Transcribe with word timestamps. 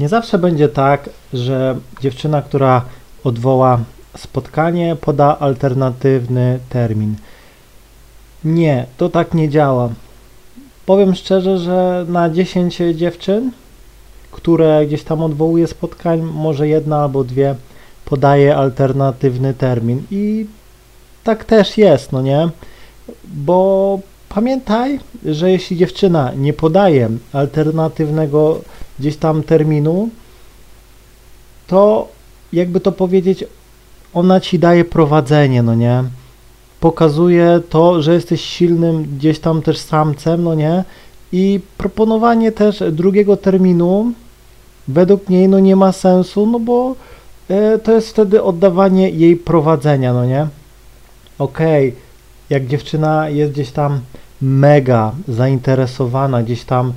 Nie 0.00 0.08
zawsze 0.08 0.38
będzie 0.38 0.68
tak, 0.68 1.10
że 1.32 1.76
dziewczyna, 2.00 2.42
która 2.42 2.84
odwoła 3.24 3.80
spotkanie, 4.16 4.96
poda 5.00 5.38
alternatywny 5.38 6.58
termin. 6.68 7.16
Nie, 8.44 8.86
to 8.96 9.08
tak 9.08 9.34
nie 9.34 9.48
działa. 9.48 9.88
Powiem 10.86 11.14
szczerze, 11.14 11.58
że 11.58 12.06
na 12.08 12.30
10 12.30 12.76
dziewczyn, 12.94 13.50
które 14.30 14.86
gdzieś 14.86 15.02
tam 15.02 15.22
odwołuje 15.22 15.66
spotkań, 15.66 16.20
może 16.20 16.68
jedna 16.68 17.02
albo 17.02 17.24
dwie 17.24 17.54
podaje 18.04 18.56
alternatywny 18.56 19.54
termin. 19.54 20.02
I 20.10 20.46
tak 21.24 21.44
też 21.44 21.78
jest, 21.78 22.12
no 22.12 22.22
nie? 22.22 22.48
Bo 23.24 24.00
pamiętaj, 24.28 25.00
że 25.24 25.50
jeśli 25.50 25.76
dziewczyna 25.76 26.32
nie 26.36 26.52
podaje 26.52 27.08
alternatywnego 27.32 28.60
gdzieś 29.00 29.16
tam 29.16 29.42
terminu, 29.42 30.08
to 31.66 32.08
jakby 32.52 32.80
to 32.80 32.92
powiedzieć, 32.92 33.44
ona 34.14 34.40
ci 34.40 34.58
daje 34.58 34.84
prowadzenie, 34.84 35.62
no 35.62 35.74
nie? 35.74 36.04
Pokazuje 36.80 37.60
to, 37.68 38.02
że 38.02 38.14
jesteś 38.14 38.40
silnym 38.40 39.02
gdzieś 39.02 39.38
tam 39.38 39.62
też 39.62 39.78
samcem, 39.78 40.42
no 40.44 40.54
nie? 40.54 40.84
I 41.32 41.60
proponowanie 41.78 42.52
też 42.52 42.82
drugiego 42.92 43.36
terminu 43.36 44.12
według 44.88 45.28
niej 45.28 45.48
no 45.48 45.58
nie 45.58 45.76
ma 45.76 45.92
sensu, 45.92 46.46
no 46.46 46.58
bo 46.60 46.94
e, 47.48 47.78
to 47.78 47.92
jest 47.92 48.10
wtedy 48.10 48.42
oddawanie 48.42 49.10
jej 49.10 49.36
prowadzenia, 49.36 50.12
no 50.12 50.26
nie? 50.26 50.46
Okej, 51.38 51.88
okay. 51.88 52.00
jak 52.50 52.66
dziewczyna 52.66 53.28
jest 53.28 53.52
gdzieś 53.52 53.70
tam 53.70 54.00
mega 54.42 55.12
zainteresowana, 55.28 56.42
gdzieś 56.42 56.64
tam 56.64 56.92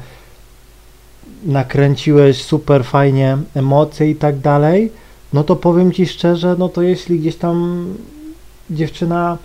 nakręciłeś 1.45 2.43
super 2.43 2.85
fajnie 2.85 3.38
emocje 3.55 4.09
i 4.09 4.15
tak 4.15 4.39
dalej, 4.39 4.91
no 5.33 5.43
to 5.43 5.55
powiem 5.55 5.91
Ci 5.91 6.07
szczerze, 6.07 6.55
no 6.59 6.69
to 6.69 6.81
jeśli 6.81 7.19
gdzieś 7.19 7.36
tam 7.36 7.88
dziewczyna 8.69 9.38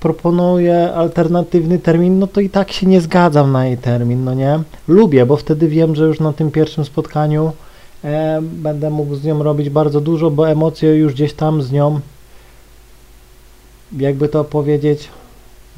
proponuje 0.00 0.94
alternatywny 0.94 1.78
termin, 1.78 2.18
no 2.18 2.26
to 2.26 2.40
i 2.40 2.50
tak 2.50 2.72
się 2.72 2.86
nie 2.86 3.00
zgadzam 3.00 3.52
na 3.52 3.66
jej 3.66 3.78
termin, 3.78 4.24
no 4.24 4.34
nie? 4.34 4.60
Lubię, 4.88 5.26
bo 5.26 5.36
wtedy 5.36 5.68
wiem, 5.68 5.94
że 5.94 6.04
już 6.04 6.20
na 6.20 6.32
tym 6.32 6.50
pierwszym 6.50 6.84
spotkaniu 6.84 7.52
e, 8.04 8.40
będę 8.42 8.90
mógł 8.90 9.14
z 9.14 9.24
nią 9.24 9.42
robić 9.42 9.70
bardzo 9.70 10.00
dużo, 10.00 10.30
bo 10.30 10.50
emocje 10.50 10.96
już 10.96 11.12
gdzieś 11.12 11.32
tam 11.32 11.62
z 11.62 11.72
nią, 11.72 12.00
jakby 13.98 14.28
to 14.28 14.44
powiedzieć, 14.44 15.08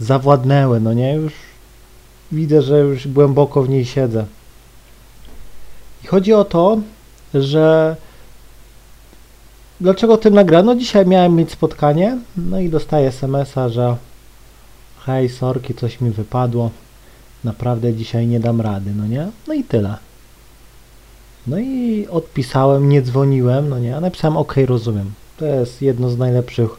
zawładnęły, 0.00 0.80
no 0.80 0.92
nie? 0.92 1.14
Już 1.14 1.32
widzę, 2.32 2.62
że 2.62 2.78
już 2.78 3.08
głęboko 3.08 3.62
w 3.62 3.68
niej 3.68 3.84
siedzę. 3.84 4.24
I 6.04 6.06
chodzi 6.06 6.32
o 6.32 6.44
to, 6.44 6.78
że 7.34 7.96
dlaczego 9.80 10.16
tym 10.16 10.34
nagrano? 10.34 10.74
No 10.74 10.80
dzisiaj 10.80 11.06
miałem 11.06 11.36
mieć 11.36 11.50
spotkanie, 11.50 12.18
no 12.36 12.60
i 12.60 12.68
dostaję 12.68 13.12
smsa, 13.12 13.68
że 13.68 13.96
hej, 15.06 15.28
sorki, 15.28 15.74
coś 15.74 16.00
mi 16.00 16.10
wypadło, 16.10 16.70
naprawdę 17.44 17.94
dzisiaj 17.94 18.26
nie 18.26 18.40
dam 18.40 18.60
rady, 18.60 18.90
no 18.96 19.06
nie? 19.06 19.28
No 19.48 19.54
i 19.54 19.64
tyle. 19.64 19.96
No 21.46 21.58
i 21.58 22.06
odpisałem, 22.10 22.88
nie 22.88 23.02
dzwoniłem, 23.02 23.68
no 23.68 23.78
nie, 23.78 23.96
a 23.96 24.00
napisałem 24.00 24.36
ok, 24.36 24.54
rozumiem. 24.66 25.12
To 25.36 25.44
jest 25.44 25.82
jedno 25.82 26.10
z 26.10 26.18
najlepszych 26.18 26.70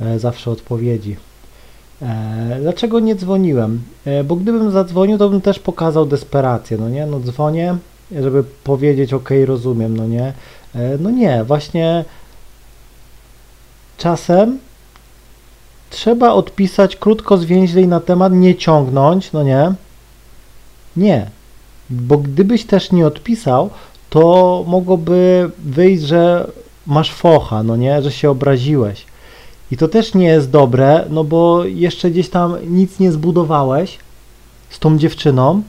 e, 0.00 0.18
zawsze 0.18 0.50
odpowiedzi. 0.50 1.16
E, 2.02 2.58
dlaczego 2.60 3.00
nie 3.00 3.16
dzwoniłem? 3.16 3.82
E, 4.04 4.24
bo 4.24 4.36
gdybym 4.36 4.70
zadzwonił, 4.70 5.18
to 5.18 5.28
bym 5.28 5.40
też 5.40 5.58
pokazał 5.58 6.06
desperację, 6.06 6.78
no 6.78 6.88
nie? 6.88 7.06
No 7.06 7.20
dzwonię, 7.20 7.76
żeby 8.10 8.44
powiedzieć 8.64 9.12
ok, 9.12 9.30
rozumiem, 9.46 9.96
no 9.96 10.06
nie? 10.06 10.32
E, 10.74 10.98
no 11.00 11.10
nie, 11.10 11.44
właśnie 11.44 12.04
czasem 13.96 14.58
trzeba 15.90 16.32
odpisać 16.32 16.96
krótko, 16.96 17.38
zwięźlej 17.38 17.88
na 17.88 18.00
temat, 18.00 18.32
nie 18.32 18.54
ciągnąć, 18.54 19.32
no 19.32 19.42
nie? 19.42 19.72
Nie, 20.96 21.30
bo 21.90 22.18
gdybyś 22.18 22.64
też 22.64 22.92
nie 22.92 23.06
odpisał, 23.06 23.70
to 24.10 24.64
mogłoby 24.66 25.50
wyjść, 25.58 26.02
że 26.02 26.50
masz 26.86 27.12
focha, 27.12 27.62
no 27.62 27.76
nie, 27.76 28.02
że 28.02 28.12
się 28.12 28.30
obraziłeś. 28.30 29.06
I 29.70 29.76
to 29.76 29.88
też 29.88 30.14
nie 30.14 30.26
jest 30.26 30.50
dobre, 30.50 31.04
no 31.10 31.24
bo 31.24 31.64
jeszcze 31.64 32.10
gdzieś 32.10 32.28
tam 32.28 32.56
nic 32.68 32.98
nie 32.98 33.12
zbudowałeś 33.12 33.98
z 34.70 34.78
tą 34.78 34.98
dziewczyną, 34.98 35.62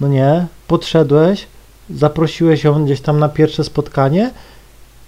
no 0.00 0.08
nie, 0.08 0.46
podszedłeś, 0.66 1.46
zaprosiłeś 1.90 2.64
ją 2.64 2.84
gdzieś 2.84 3.00
tam 3.00 3.18
na 3.18 3.28
pierwsze 3.28 3.64
spotkanie 3.64 4.30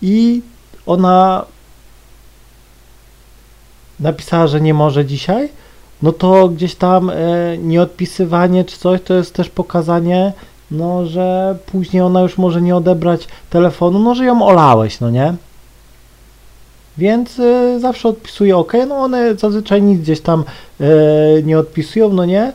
i 0.02 0.42
ona 0.86 1.44
napisała, 4.00 4.46
że 4.46 4.60
nie 4.60 4.74
może 4.74 5.04
dzisiaj, 5.04 5.48
no 6.02 6.12
to 6.12 6.48
gdzieś 6.48 6.74
tam 6.74 7.10
e, 7.10 7.14
nieodpisywanie 7.58 8.64
czy 8.64 8.78
coś 8.78 9.02
to 9.02 9.14
jest 9.14 9.34
też 9.34 9.48
pokazanie, 9.48 10.32
no 10.70 11.06
że 11.06 11.58
później 11.66 12.02
ona 12.02 12.20
już 12.20 12.38
może 12.38 12.62
nie 12.62 12.76
odebrać 12.76 13.28
telefonu, 13.50 13.98
no 13.98 14.14
że 14.14 14.24
ją 14.24 14.46
olałeś, 14.46 15.00
no 15.00 15.10
nie? 15.10 15.34
Więc 16.98 17.40
e, 17.40 17.80
zawsze 17.80 18.08
odpisuję 18.08 18.56
OK, 18.56 18.72
no 18.88 18.96
one 18.96 19.34
zazwyczaj 19.34 19.82
nic 19.82 20.00
gdzieś 20.00 20.20
tam 20.20 20.44
e, 20.80 20.86
nie 21.42 21.58
odpisują, 21.58 22.12
no 22.12 22.24
nie? 22.24 22.52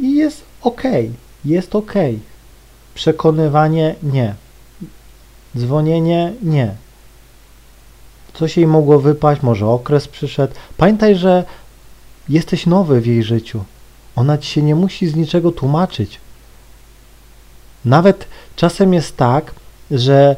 I 0.00 0.14
jest 0.14 0.44
OK, 0.62 0.82
jest 1.44 1.76
OK. 1.76 1.92
Przekonywanie 2.94 3.94
nie. 4.02 4.34
Dzwonienie 5.56 6.32
nie 6.42 6.74
coś 8.38 8.56
jej 8.56 8.66
mogło 8.66 9.00
wypaść, 9.00 9.42
może 9.42 9.66
okres 9.66 10.08
przyszedł. 10.08 10.54
Pamiętaj, 10.76 11.16
że 11.16 11.44
jesteś 12.28 12.66
nowy 12.66 13.00
w 13.00 13.06
jej 13.06 13.22
życiu. 13.22 13.64
Ona 14.16 14.38
ci 14.38 14.50
się 14.50 14.62
nie 14.62 14.74
musi 14.74 15.08
z 15.08 15.16
niczego 15.16 15.52
tłumaczyć. 15.52 16.20
Nawet 17.84 18.28
czasem 18.56 18.94
jest 18.94 19.16
tak, 19.16 19.54
że 19.90 20.36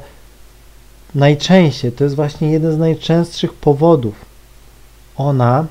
najczęściej, 1.14 1.92
to 1.92 2.04
jest 2.04 2.16
właśnie 2.16 2.52
jeden 2.52 2.72
z 2.72 2.78
najczęstszych 2.78 3.52
powodów, 3.52 4.14
ona 5.16 5.66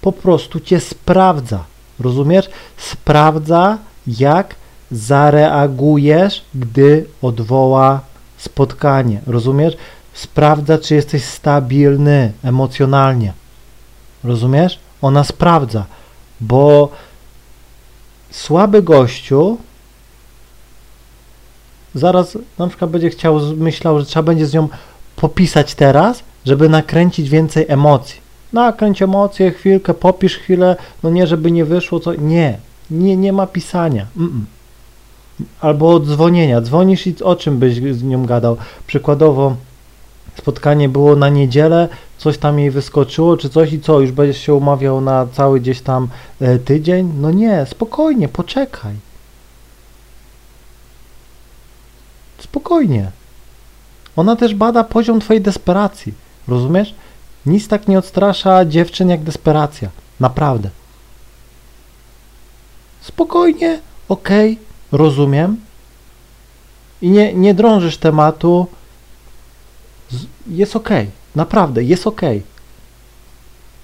po 0.00 0.12
prostu 0.12 0.60
cię 0.60 0.80
sprawdza. 0.80 1.64
Rozumiesz? 2.00 2.50
Sprawdza, 2.76 3.78
jak 4.18 4.54
zareagujesz, 4.90 6.44
gdy 6.54 7.06
odwoła 7.22 8.00
spotkanie. 8.38 9.20
Rozumiesz? 9.26 9.76
Sprawdza, 10.14 10.78
czy 10.78 10.94
jesteś 10.94 11.24
stabilny 11.24 12.32
emocjonalnie. 12.44 13.32
Rozumiesz? 14.24 14.78
Ona 15.02 15.24
sprawdza, 15.24 15.84
bo 16.40 16.88
słaby 18.30 18.82
gościu 18.82 19.58
zaraz 21.94 22.38
na 22.58 22.68
przykład 22.68 22.90
będzie 22.90 23.10
chciał, 23.10 23.40
myślał, 23.56 24.00
że 24.00 24.06
trzeba 24.06 24.22
będzie 24.22 24.46
z 24.46 24.54
nią 24.54 24.68
popisać 25.16 25.74
teraz, 25.74 26.22
żeby 26.46 26.68
nakręcić 26.68 27.28
więcej 27.28 27.64
emocji. 27.68 28.20
Nakręć 28.52 29.02
emocje, 29.02 29.50
chwilkę, 29.50 29.94
popisz 29.94 30.38
chwilę, 30.38 30.76
no 31.02 31.10
nie, 31.10 31.26
żeby 31.26 31.50
nie 31.50 31.64
wyszło, 31.64 32.00
co. 32.00 32.14
Nie, 32.14 32.58
nie, 32.90 33.16
nie 33.16 33.32
ma 33.32 33.46
pisania. 33.46 34.06
Mm 34.16 34.28
-mm. 34.28 34.58
Albo 35.60 35.94
odzwonienia. 35.94 36.60
Dzwonisz 36.60 37.06
i 37.06 37.22
o 37.22 37.36
czym 37.36 37.58
byś 37.58 37.74
z 37.74 38.02
nią 38.02 38.26
gadał? 38.26 38.56
Przykładowo, 38.86 39.56
spotkanie 40.38 40.88
było 40.88 41.16
na 41.16 41.28
niedzielę, 41.28 41.88
coś 42.18 42.38
tam 42.38 42.58
jej 42.58 42.70
wyskoczyło, 42.70 43.36
czy 43.36 43.48
coś 43.50 43.72
i 43.72 43.80
co, 43.80 44.00
już 44.00 44.12
będziesz 44.12 44.40
się 44.40 44.54
umawiał 44.54 45.00
na 45.00 45.26
cały 45.32 45.60
gdzieś 45.60 45.80
tam 45.80 46.08
e, 46.40 46.58
tydzień? 46.58 47.12
No 47.20 47.30
nie, 47.30 47.66
spokojnie, 47.66 48.28
poczekaj. 48.28 48.94
Spokojnie. 52.38 53.10
Ona 54.16 54.36
też 54.36 54.54
bada 54.54 54.84
poziom 54.84 55.20
twojej 55.20 55.42
desperacji, 55.42 56.14
rozumiesz? 56.48 56.94
Nic 57.46 57.68
tak 57.68 57.88
nie 57.88 57.98
odstrasza 57.98 58.64
dziewczyn 58.64 59.08
jak 59.08 59.22
desperacja. 59.22 59.88
Naprawdę. 60.20 60.70
Spokojnie, 63.08 63.80
okej, 64.08 64.52
okay, 64.52 64.98
rozumiem. 64.98 65.56
I 67.02 67.10
nie, 67.10 67.34
nie 67.34 67.54
drążysz 67.54 67.96
tematu, 67.96 68.66
jest 70.46 70.76
ok, 70.76 70.88
naprawdę 71.34 71.82
jest 71.82 72.06
ok. 72.06 72.20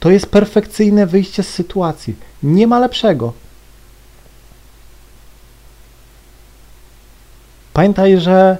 To 0.00 0.10
jest 0.10 0.26
perfekcyjne 0.26 1.06
wyjście 1.06 1.42
z 1.42 1.48
sytuacji. 1.48 2.16
Nie 2.42 2.66
ma 2.66 2.78
lepszego. 2.78 3.32
Pamiętaj, 7.72 8.20
że 8.20 8.58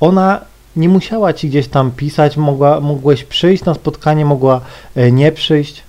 ona 0.00 0.40
nie 0.76 0.88
musiała 0.88 1.32
ci 1.32 1.48
gdzieś 1.48 1.68
tam 1.68 1.90
pisać, 1.90 2.36
mogła, 2.36 2.80
mogłeś 2.80 3.24
przyjść 3.24 3.64
na 3.64 3.74
spotkanie, 3.74 4.24
mogła 4.24 4.60
e, 4.94 5.12
nie 5.12 5.32
przyjść, 5.32 5.82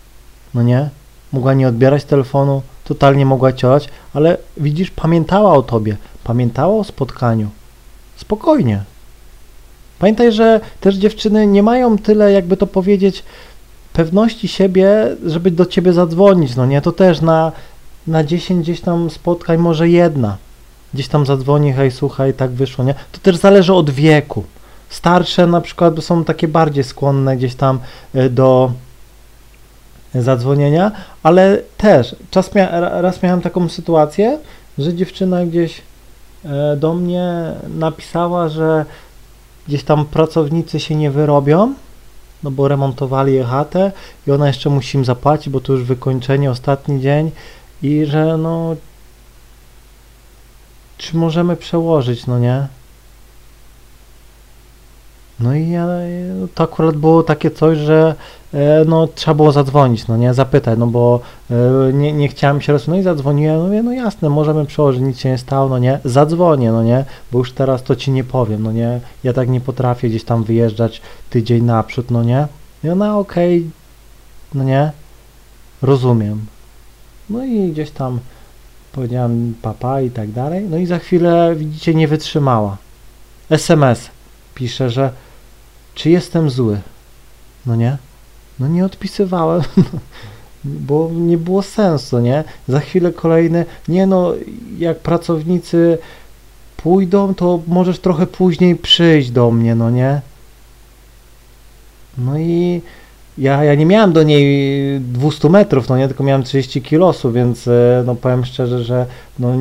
no 0.53 0.63
nie? 0.63 0.89
Mogła 1.31 1.53
nie 1.53 1.67
odbierać 1.67 2.03
telefonu, 2.03 2.61
totalnie 2.83 3.25
mogła 3.25 3.53
ciolać, 3.53 3.89
ale 4.13 4.37
widzisz, 4.57 4.91
pamiętała 4.91 5.53
o 5.53 5.61
tobie, 5.61 5.97
pamiętała 6.23 6.75
o 6.75 6.83
spotkaniu. 6.83 7.49
Spokojnie. 8.15 8.83
Pamiętaj, 9.99 10.31
że 10.31 10.61
też 10.79 10.95
dziewczyny 10.95 11.47
nie 11.47 11.63
mają 11.63 11.97
tyle, 11.97 12.31
jakby 12.31 12.57
to 12.57 12.67
powiedzieć, 12.67 13.23
pewności 13.93 14.47
siebie, 14.47 15.15
żeby 15.25 15.51
do 15.51 15.65
ciebie 15.65 15.93
zadzwonić, 15.93 16.55
no 16.55 16.65
nie? 16.65 16.81
To 16.81 16.91
też 16.91 17.21
na, 17.21 17.51
na 18.07 18.23
10 18.23 18.63
gdzieś 18.63 18.81
tam 18.81 19.09
spotkań 19.09 19.57
może 19.57 19.89
jedna. 19.89 20.37
Gdzieś 20.93 21.07
tam 21.07 21.25
zadzwoni, 21.25 21.73
hej, 21.73 21.91
słuchaj, 21.91 22.33
tak 22.33 22.51
wyszło, 22.51 22.83
nie? 22.83 22.95
To 23.11 23.19
też 23.19 23.35
zależy 23.35 23.73
od 23.73 23.89
wieku. 23.89 24.43
Starsze 24.89 25.47
na 25.47 25.61
przykład 25.61 26.03
są 26.03 26.23
takie 26.23 26.47
bardziej 26.47 26.83
skłonne 26.83 27.37
gdzieś 27.37 27.55
tam 27.55 27.79
y, 28.15 28.29
do 28.29 28.71
zadzwonienia, 30.15 30.91
ale 31.23 31.57
też 31.77 32.15
czas 32.31 32.55
mia 32.55 32.79
raz 33.01 33.23
miałem 33.23 33.41
taką 33.41 33.69
sytuację, 33.69 34.37
że 34.77 34.93
dziewczyna 34.93 35.45
gdzieś 35.45 35.81
e, 36.45 36.77
do 36.77 36.93
mnie 36.93 37.53
napisała, 37.69 38.49
że 38.49 38.85
gdzieś 39.67 39.83
tam 39.83 40.05
pracownicy 40.05 40.79
się 40.79 40.95
nie 40.95 41.11
wyrobią, 41.11 41.73
no 42.43 42.51
bo 42.51 42.67
remontowali 42.67 43.43
chatę 43.43 43.91
i 44.27 44.31
ona 44.31 44.47
jeszcze 44.47 44.69
musi 44.69 44.97
im 44.97 45.05
zapłacić, 45.05 45.49
bo 45.49 45.59
to 45.61 45.73
już 45.73 45.83
wykończenie, 45.83 46.51
ostatni 46.51 47.01
dzień 47.01 47.31
i 47.81 48.05
że 48.05 48.37
no 48.37 48.75
czy 50.97 51.17
możemy 51.17 51.55
przełożyć, 51.55 52.27
no 52.27 52.39
nie? 52.39 52.67
No 55.39 55.55
i 55.55 55.69
ja, 55.69 55.87
to 56.55 56.63
akurat 56.63 56.95
było 56.95 57.23
takie 57.23 57.51
coś, 57.51 57.77
że 57.77 58.15
e, 58.53 58.85
no 58.85 59.07
trzeba 59.07 59.35
było 59.35 59.51
zadzwonić, 59.51 60.07
no 60.07 60.17
nie, 60.17 60.33
zapytać, 60.33 60.79
no 60.79 60.87
bo 60.87 61.19
e, 61.51 61.93
nie, 61.93 62.13
nie 62.13 62.27
chciałem 62.27 62.61
się 62.61 62.73
roz... 62.73 62.87
no 62.87 62.95
i 62.95 63.03
zadzwoniłem, 63.03 63.57
no 63.57 63.63
mówię, 63.63 63.83
no 63.83 63.91
jasne, 63.91 64.29
możemy 64.29 64.65
przełożyć, 64.65 65.01
nic 65.01 65.19
się 65.19 65.29
nie 65.29 65.37
stało, 65.37 65.69
no 65.69 65.79
nie, 65.79 65.99
zadzwonię, 66.05 66.71
no 66.71 66.83
nie, 66.83 67.05
bo 67.31 67.39
już 67.39 67.51
teraz 67.51 67.83
to 67.83 67.95
ci 67.95 68.11
nie 68.11 68.23
powiem, 68.23 68.63
no 68.63 68.71
nie, 68.71 68.99
ja 69.23 69.33
tak 69.33 69.49
nie 69.49 69.61
potrafię 69.61 70.09
gdzieś 70.09 70.23
tam 70.23 70.43
wyjeżdżać 70.43 71.01
tydzień 71.29 71.63
naprzód, 71.63 72.11
no 72.11 72.23
nie, 72.23 72.47
i 72.83 72.89
ona 72.89 73.17
okej, 73.17 73.57
okay, 73.59 73.69
no 74.53 74.63
nie, 74.63 74.91
rozumiem, 75.81 76.45
no 77.29 77.45
i 77.45 77.71
gdzieś 77.71 77.91
tam 77.91 78.19
powiedziałem 78.91 79.55
papa 79.61 80.01
i 80.01 80.09
tak 80.09 80.31
dalej, 80.31 80.65
no 80.69 80.77
i 80.77 80.85
za 80.85 80.99
chwilę, 80.99 81.55
widzicie, 81.55 81.93
nie 81.93 82.07
wytrzymała, 82.07 82.77
SMS 83.49 84.09
pisze, 84.55 84.89
że 84.89 85.11
czy 85.95 86.09
jestem 86.09 86.49
zły? 86.49 86.81
No 87.65 87.75
nie? 87.75 87.97
No 88.59 88.67
nie 88.67 88.85
odpisywałem, 88.85 89.61
bo 90.63 91.09
nie 91.13 91.37
było 91.37 91.61
sensu, 91.61 92.19
nie? 92.19 92.43
Za 92.67 92.79
chwilę 92.79 93.11
kolejny, 93.11 93.65
nie 93.87 94.07
no, 94.07 94.33
jak 94.77 94.99
pracownicy 94.99 95.97
pójdą, 96.77 97.35
to 97.35 97.59
możesz 97.67 97.99
trochę 97.99 98.27
później 98.27 98.75
przyjść 98.75 99.31
do 99.31 99.51
mnie, 99.51 99.75
no 99.75 99.89
nie? 99.89 100.21
No 102.17 102.39
i 102.39 102.81
ja, 103.37 103.63
ja 103.63 103.75
nie 103.75 103.85
miałem 103.85 104.13
do 104.13 104.23
niej 104.23 104.99
200 104.99 105.49
metrów, 105.49 105.89
no 105.89 105.97
nie, 105.97 106.07
tylko 106.07 106.23
miałem 106.23 106.43
30 106.43 106.81
kilosów, 106.81 107.33
więc 107.33 107.67
e, 107.67 108.03
no 108.05 108.15
powiem 108.15 108.45
szczerze, 108.45 108.83
że 108.83 109.05
no 109.39 109.55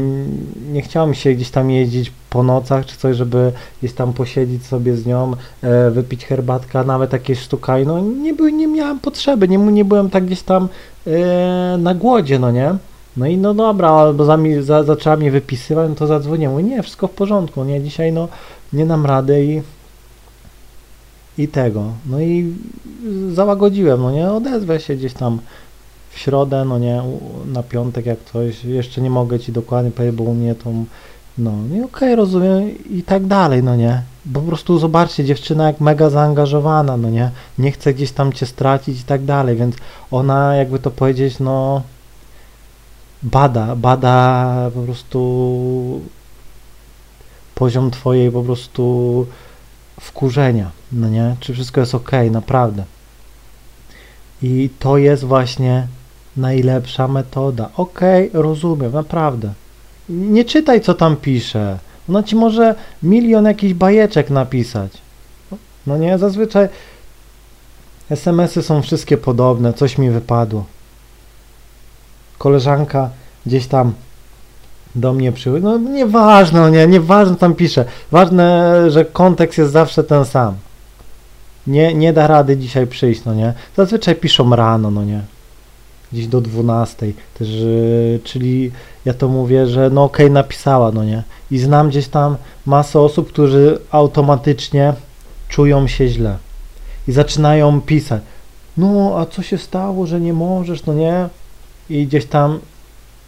nie 0.72 0.82
chciałem 0.82 1.14
się 1.14 1.32
gdzieś 1.34 1.50
tam 1.50 1.70
jeździć 1.70 2.12
po 2.30 2.42
nocach 2.42 2.86
czy 2.86 2.96
coś, 2.96 3.16
żeby 3.16 3.52
gdzieś 3.78 3.92
tam 3.92 4.12
posiedzieć 4.12 4.66
sobie 4.66 4.96
z 4.96 5.06
nią, 5.06 5.32
e, 5.62 5.90
wypić 5.90 6.24
herbatka, 6.24 6.84
nawet 6.84 7.12
jakieś 7.12 7.38
sztukaj, 7.38 7.86
no 7.86 8.00
nie, 8.00 8.34
by, 8.34 8.52
nie 8.52 8.66
miałem 8.66 8.98
potrzeby, 8.98 9.48
nie, 9.48 9.58
nie 9.58 9.84
byłem 9.84 10.10
tak 10.10 10.24
gdzieś 10.24 10.42
tam 10.42 10.68
e, 11.06 11.78
na 11.78 11.94
głodzie, 11.94 12.38
no 12.38 12.50
nie. 12.50 12.74
No 13.16 13.26
i 13.26 13.36
no 13.36 13.54
dobra, 13.54 13.90
albo 13.90 14.24
za, 14.24 14.38
za, 14.60 14.84
zaczęła 14.84 15.16
mnie 15.16 15.30
wypisywać, 15.30 15.88
no 15.88 15.94
to 15.94 16.06
zadzwoniłem, 16.06 16.68
nie, 16.68 16.82
wszystko 16.82 17.08
w 17.08 17.10
porządku, 17.10 17.64
nie, 17.64 17.82
dzisiaj 17.82 18.12
no 18.12 18.28
nie 18.72 18.86
dam 18.86 19.06
rady 19.06 19.44
i 19.44 19.62
i 21.38 21.48
tego. 21.48 21.84
No 22.06 22.20
i 22.20 22.54
załagodziłem, 23.32 24.02
no 24.02 24.10
nie, 24.10 24.30
odezwę 24.30 24.80
się 24.80 24.96
gdzieś 24.96 25.12
tam 25.12 25.38
w 26.10 26.18
środę, 26.18 26.64
no 26.64 26.78
nie, 26.78 27.02
na 27.46 27.62
piątek 27.62 28.06
jak 28.06 28.18
coś, 28.32 28.64
jeszcze 28.64 29.00
nie 29.00 29.10
mogę 29.10 29.40
ci 29.40 29.52
dokładnie 29.52 29.90
powiedzieć, 29.90 30.16
bo 30.16 30.24
u 30.24 30.34
mnie 30.34 30.54
to, 30.54 30.70
no 31.38 31.52
i 31.66 31.70
okej, 31.70 31.82
okay, 31.84 32.16
rozumiem 32.16 32.70
i 32.90 33.02
tak 33.02 33.26
dalej, 33.26 33.62
no 33.62 33.76
nie. 33.76 34.02
Po 34.34 34.40
prostu 34.40 34.78
zobaczcie, 34.78 35.24
dziewczyna 35.24 35.66
jak 35.66 35.80
mega 35.80 36.10
zaangażowana, 36.10 36.96
no 36.96 37.10
nie, 37.10 37.30
nie 37.58 37.72
chce 37.72 37.94
gdzieś 37.94 38.12
tam 38.12 38.32
cię 38.32 38.46
stracić 38.46 39.00
i 39.00 39.04
tak 39.04 39.24
dalej, 39.24 39.56
więc 39.56 39.76
ona, 40.10 40.56
jakby 40.56 40.78
to 40.78 40.90
powiedzieć, 40.90 41.38
no 41.38 41.82
bada, 43.22 43.76
bada 43.76 44.70
po 44.74 44.80
prostu 44.80 46.00
poziom 47.54 47.90
twojej 47.90 48.30
po 48.30 48.42
prostu 48.42 49.26
wkurzenia, 50.02 50.70
no 50.92 51.08
nie? 51.08 51.36
Czy 51.40 51.54
wszystko 51.54 51.80
jest 51.80 51.94
ok, 51.94 52.10
naprawdę. 52.30 52.84
I 54.42 54.70
to 54.78 54.98
jest 54.98 55.24
właśnie 55.24 55.86
najlepsza 56.36 57.08
metoda. 57.08 57.68
Ok, 57.76 58.00
rozumiem, 58.32 58.92
naprawdę. 58.92 59.52
Nie 60.08 60.44
czytaj, 60.44 60.80
co 60.80 60.94
tam 60.94 61.16
pisze. 61.16 61.78
Ona 62.08 62.22
ci 62.22 62.36
może 62.36 62.74
milion 63.02 63.44
jakichś 63.44 63.74
bajeczek 63.74 64.30
napisać. 64.30 64.92
No 65.86 65.98
nie, 65.98 66.18
zazwyczaj 66.18 66.68
SMS-y 68.10 68.62
są 68.62 68.82
wszystkie 68.82 69.18
podobne, 69.18 69.72
coś 69.72 69.98
mi 69.98 70.10
wypadło. 70.10 70.64
Koleżanka 72.38 73.10
gdzieś 73.46 73.66
tam 73.66 73.92
do 74.94 75.12
mnie 75.12 75.32
przyły. 75.32 75.60
No 75.60 75.78
nieważne, 75.78 76.60
no 76.60 76.68
nie, 76.68 76.86
nieważne 76.86 77.36
tam 77.36 77.54
pisze. 77.54 77.84
Ważne, 78.10 78.74
że 78.90 79.04
kontekst 79.04 79.58
jest 79.58 79.72
zawsze 79.72 80.04
ten 80.04 80.24
sam. 80.24 80.54
Nie, 81.66 81.94
nie 81.94 82.12
da 82.12 82.26
rady 82.26 82.56
dzisiaj 82.56 82.86
przyjść, 82.86 83.24
no 83.24 83.34
nie. 83.34 83.54
Zazwyczaj 83.76 84.16
piszą 84.16 84.56
rano, 84.56 84.90
no 84.90 85.04
nie. 85.04 85.20
Gdzieś 86.12 86.26
do 86.26 86.40
12 86.40 87.12
też, 87.38 87.48
yy, 87.48 88.20
czyli 88.24 88.72
ja 89.04 89.14
to 89.14 89.28
mówię, 89.28 89.66
że 89.66 89.90
no 89.90 90.04
okej, 90.04 90.26
okay, 90.26 90.34
napisała, 90.34 90.92
no 90.92 91.04
nie. 91.04 91.22
I 91.50 91.58
znam 91.58 91.88
gdzieś 91.88 92.08
tam 92.08 92.36
masę 92.66 93.00
osób, 93.00 93.28
którzy 93.28 93.78
automatycznie 93.90 94.94
czują 95.48 95.88
się 95.88 96.08
źle. 96.08 96.36
I 97.08 97.12
zaczynają 97.12 97.80
pisać. 97.80 98.22
No, 98.76 99.14
a 99.18 99.26
co 99.26 99.42
się 99.42 99.58
stało, 99.58 100.06
że 100.06 100.20
nie 100.20 100.32
możesz, 100.32 100.86
no 100.86 100.94
nie? 100.94 101.28
I 101.90 102.06
gdzieś 102.06 102.26
tam 102.26 102.58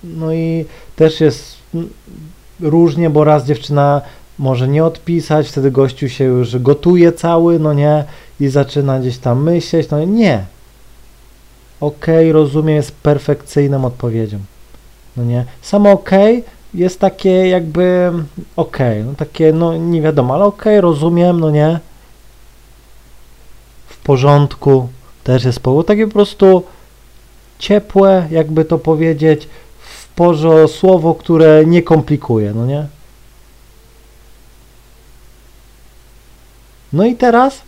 no 0.05 0.35
i 0.35 0.65
też 0.97 1.21
jest 1.21 1.57
różnie, 2.61 3.11
bo 3.11 3.25
raz 3.25 3.47
dziewczyna 3.47 4.01
może 4.39 4.69
nie 4.69 4.85
odpisać, 4.85 5.49
wtedy 5.49 5.71
gościu 5.71 6.09
się 6.09 6.25
już 6.25 6.59
gotuje 6.59 7.13
cały, 7.13 7.59
no 7.59 7.75
nie, 7.75 8.05
i 8.41 8.49
zaczyna 8.49 9.01
gdzieś 9.01 9.19
tam 9.19 9.43
myśleć, 9.43 9.91
no 9.91 10.05
nie. 10.05 10.45
Okej, 11.81 12.31
okay, 12.31 12.33
rozumiem, 12.33 12.77
jest 12.77 12.93
perfekcyjną 12.93 13.85
odpowiedzią. 13.85 14.39
No 15.17 15.25
nie. 15.25 15.45
Samo 15.63 15.91
okej 15.93 16.39
okay 16.39 16.55
jest 16.75 17.01
takie 17.01 17.49
jakby 17.49 18.13
okej, 18.57 19.01
okay, 19.01 19.05
no 19.05 19.15
takie, 19.15 19.53
no 19.53 19.77
nie 19.77 20.03
wiadomo, 20.03 20.35
ale 20.35 20.45
okej, 20.45 20.81
rozumiem, 20.81 21.41
no 21.41 21.51
nie. 21.51 21.81
W 23.87 23.99
porządku, 23.99 24.89
też 25.25 25.45
jest 25.45 25.61
powód, 25.61 25.87
takie 25.87 26.07
po 26.07 26.13
prostu 26.13 26.63
ciepłe, 27.59 28.27
jakby 28.31 28.65
to 28.65 28.79
powiedzieć, 28.79 29.49
porze 30.17 30.69
słowo, 30.69 31.15
które 31.15 31.67
nie 31.67 31.83
komplikuje, 31.83 32.53
no 32.55 32.67
nie? 32.67 32.87
No 36.93 37.05
i 37.05 37.15
teraz 37.15 37.63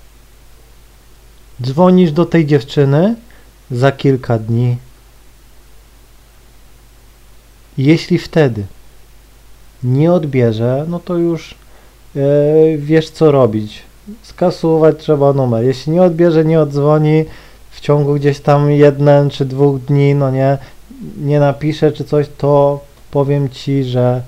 dzwonisz 1.63 2.13
do 2.13 2.27
tej 2.27 2.47
dziewczyny 2.47 3.15
za 3.71 3.93
kilka 3.93 4.39
dni. 4.39 4.77
Jeśli 7.79 8.19
wtedy 8.19 8.67
nie 9.85 10.13
odbierze, 10.13 10.85
no 10.89 10.99
to 10.99 11.17
już 11.17 11.55
yy, 12.15 12.79
wiesz 12.79 13.11
co 13.11 13.31
robić. 13.31 13.83
Skasuwać 14.23 14.97
trzeba 14.99 15.33
numer. 15.33 15.65
Jeśli 15.65 15.93
nie 15.93 16.03
odbierze, 16.03 16.45
nie 16.45 16.61
odzwoni 16.61 17.25
w 17.71 17.81
ciągu 17.81 18.15
gdzieś 18.15 18.41
tam 18.41 18.71
jeden 18.71 19.31
czy 19.31 19.45
dwóch 19.45 19.81
dni, 19.81 20.15
no 20.15 20.31
nie, 20.31 20.59
nie 21.17 21.41
napiszę 21.41 21.93
czy 21.93 22.05
coś, 22.05 22.27
to 22.39 22.81
powiem 23.11 23.49
ci, 23.49 23.85
że 23.85 24.23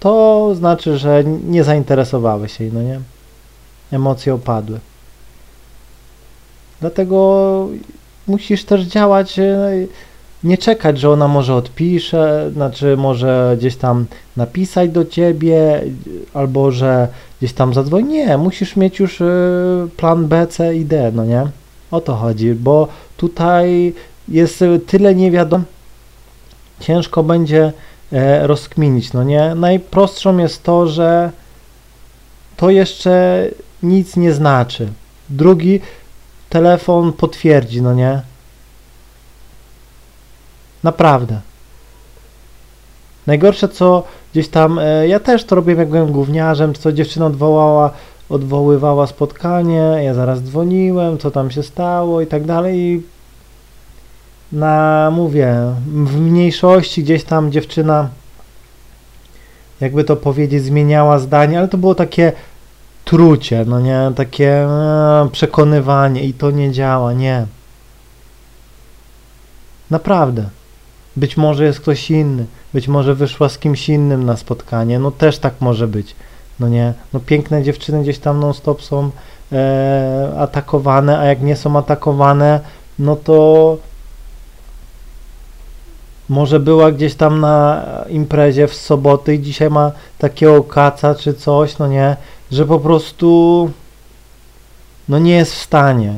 to 0.00 0.54
znaczy, 0.54 0.98
że 0.98 1.24
nie 1.24 1.64
zainteresowały 1.64 2.48
się, 2.48 2.64
no 2.72 2.82
nie? 2.82 3.00
Emocje 3.92 4.34
opadły. 4.34 4.80
Dlatego 6.80 7.68
musisz 8.26 8.64
też 8.64 8.82
działać, 8.82 9.38
e, 9.38 9.70
nie 10.44 10.58
czekać, 10.58 10.98
że 10.98 11.10
ona 11.10 11.28
może 11.28 11.54
odpisze, 11.54 12.50
znaczy 12.52 12.96
może 12.96 13.56
gdzieś 13.58 13.76
tam 13.76 14.06
napisać 14.36 14.90
do 14.90 15.04
ciebie, 15.04 15.82
albo 16.34 16.70
że 16.70 17.08
gdzieś 17.38 17.52
tam 17.52 17.74
zadzwoni. 17.74 18.08
Nie, 18.08 18.38
musisz 18.38 18.76
mieć 18.76 18.98
już 18.98 19.20
e, 19.20 19.26
plan 19.96 20.28
B, 20.28 20.46
C 20.46 20.76
i 20.76 20.84
D, 20.84 21.12
no 21.14 21.24
nie? 21.24 21.46
O 21.90 22.00
to 22.00 22.14
chodzi, 22.14 22.54
bo 22.54 22.88
tutaj 23.16 23.94
jest 24.28 24.64
tyle 24.86 25.14
niewiadomych 25.14 25.71
ciężko 26.80 27.22
będzie 27.22 27.72
e, 28.12 28.46
rozkminić, 28.46 29.12
no 29.12 29.24
nie? 29.24 29.54
Najprostszą 29.54 30.38
jest 30.38 30.62
to, 30.62 30.86
że 30.86 31.30
to 32.56 32.70
jeszcze 32.70 33.48
nic 33.82 34.16
nie 34.16 34.32
znaczy. 34.32 34.88
Drugi 35.30 35.80
telefon 36.48 37.12
potwierdzi, 37.12 37.82
no 37.82 37.94
nie? 37.94 38.22
Naprawdę. 40.82 41.40
Najgorsze 43.26 43.68
co 43.68 44.04
gdzieś 44.32 44.48
tam, 44.48 44.78
e, 44.78 45.08
ja 45.08 45.20
też 45.20 45.44
to 45.44 45.54
robię 45.54 45.74
jak 45.74 45.88
byłem 45.88 46.12
gówniarzem, 46.12 46.74
co 46.74 46.92
dziewczyna 46.92 47.26
odwołała, 47.26 47.90
odwoływała 48.28 49.06
spotkanie, 49.06 50.00
ja 50.02 50.14
zaraz 50.14 50.42
dzwoniłem, 50.42 51.18
co 51.18 51.30
tam 51.30 51.50
się 51.50 51.62
stało 51.62 52.20
i 52.20 52.26
tak 52.26 52.44
dalej 52.44 52.78
i 52.78 53.02
na, 54.52 55.10
mówię, 55.12 55.54
w 55.86 56.20
mniejszości 56.20 57.02
gdzieś 57.02 57.24
tam 57.24 57.52
dziewczyna 57.52 58.08
jakby 59.82 60.04
to 60.04 60.16
powiedzieć, 60.16 60.64
zmieniała 60.64 61.18
zdanie, 61.18 61.58
ale 61.58 61.68
to 61.68 61.78
było 61.78 61.94
takie 61.94 62.32
trucie, 63.04 63.64
no 63.64 63.80
nie, 63.80 64.12
takie 64.16 64.48
e, 64.50 65.28
przekonywanie 65.32 66.24
i 66.24 66.34
to 66.34 66.50
nie 66.50 66.72
działa, 66.72 67.12
nie. 67.12 67.46
Naprawdę. 69.90 70.48
Być 71.16 71.36
może 71.36 71.64
jest 71.64 71.80
ktoś 71.80 72.10
inny, 72.10 72.46
być 72.74 72.88
może 72.88 73.14
wyszła 73.14 73.48
z 73.48 73.58
kimś 73.58 73.88
innym 73.88 74.24
na 74.24 74.36
spotkanie, 74.36 74.98
no 74.98 75.10
też 75.10 75.38
tak 75.38 75.54
może 75.60 75.88
być, 75.88 76.16
no 76.60 76.68
nie, 76.68 76.94
no 77.12 77.20
piękne 77.20 77.62
dziewczyny 77.62 78.02
gdzieś 78.02 78.18
tam 78.18 78.40
non 78.40 78.54
stop 78.54 78.82
są 78.82 79.10
e, 79.52 80.32
atakowane, 80.38 81.18
a 81.18 81.24
jak 81.24 81.42
nie 81.42 81.56
są 81.56 81.78
atakowane, 81.78 82.60
no 82.98 83.16
to 83.16 83.76
może 86.32 86.60
była 86.60 86.92
gdzieś 86.92 87.14
tam 87.14 87.40
na 87.40 87.84
imprezie 88.08 88.68
w 88.68 88.74
soboty 88.74 89.34
i 89.34 89.40
dzisiaj 89.40 89.70
ma 89.70 89.92
takiego 90.18 90.62
kaca 90.62 91.14
czy 91.14 91.34
coś, 91.34 91.78
no 91.78 91.86
nie, 91.86 92.16
że 92.52 92.66
po 92.66 92.80
prostu 92.80 93.70
no 95.08 95.18
nie 95.18 95.32
jest 95.32 95.54
w 95.54 95.62
stanie. 95.62 96.14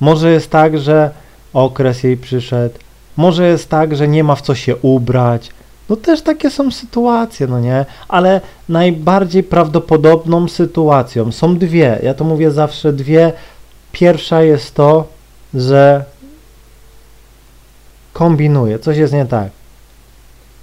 Może 0.00 0.30
jest 0.32 0.50
tak, 0.50 0.78
że 0.78 1.10
okres 1.52 2.02
jej 2.02 2.16
przyszedł, 2.16 2.74
może 3.16 3.48
jest 3.48 3.68
tak, 3.68 3.96
że 3.96 4.08
nie 4.08 4.24
ma 4.24 4.34
w 4.34 4.42
co 4.42 4.54
się 4.54 4.76
ubrać. 4.76 5.50
No 5.88 5.96
też 5.96 6.22
takie 6.22 6.50
są 6.50 6.70
sytuacje, 6.70 7.46
no 7.46 7.60
nie? 7.60 7.86
Ale 8.08 8.40
najbardziej 8.68 9.42
prawdopodobną 9.42 10.48
sytuacją 10.48 11.32
są 11.32 11.58
dwie. 11.58 11.98
Ja 12.02 12.14
to 12.14 12.24
mówię 12.24 12.50
zawsze 12.50 12.92
dwie. 12.92 13.32
Pierwsza 13.92 14.42
jest 14.42 14.74
to, 14.74 15.06
że 15.54 16.04
kombinuje, 18.20 18.78
coś 18.78 18.96
jest 18.96 19.12
nie 19.12 19.26
tak. 19.26 19.50